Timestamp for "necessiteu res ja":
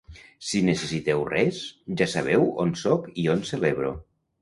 0.69-2.09